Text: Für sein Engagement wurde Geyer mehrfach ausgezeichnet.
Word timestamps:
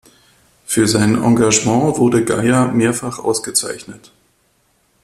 Für 0.65 0.87
sein 0.87 1.13
Engagement 1.21 1.99
wurde 1.99 2.25
Geyer 2.25 2.69
mehrfach 2.71 3.19
ausgezeichnet. 3.19 4.11